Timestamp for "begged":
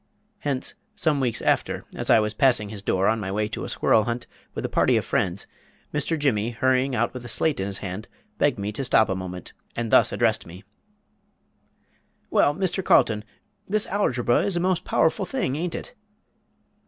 8.39-8.57